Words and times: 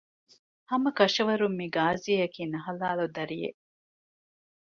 ހަމަކަށަވަރުން 0.69 1.55
މި 1.59 1.65
ޤާޟީއަކީ 1.75 2.41
ނަހަލާލު 2.53 3.05
ދަރިއެއް 3.15 3.59